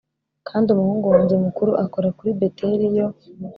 kandi 0.47 0.67
umuhungu 0.69 1.05
wanjye 1.13 1.35
mukuru 1.43 1.71
akora 1.83 2.09
kuri 2.17 2.31
Beteliyo 2.39 3.05